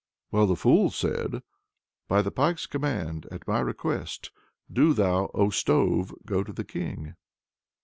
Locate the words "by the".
2.07-2.31